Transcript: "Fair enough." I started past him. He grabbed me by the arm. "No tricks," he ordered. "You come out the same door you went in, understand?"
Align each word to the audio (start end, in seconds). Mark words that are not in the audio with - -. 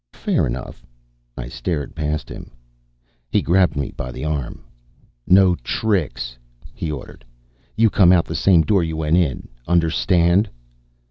"Fair 0.13 0.47
enough." 0.47 0.83
I 1.37 1.47
started 1.47 1.93
past 1.95 2.27
him. 2.27 2.49
He 3.29 3.43
grabbed 3.43 3.75
me 3.75 3.91
by 3.91 4.11
the 4.11 4.25
arm. 4.25 4.63
"No 5.27 5.53
tricks," 5.53 6.39
he 6.73 6.91
ordered. 6.91 7.23
"You 7.75 7.91
come 7.91 8.11
out 8.11 8.25
the 8.25 8.33
same 8.33 8.63
door 8.63 8.83
you 8.83 8.97
went 8.97 9.17
in, 9.17 9.47
understand?" 9.67 10.49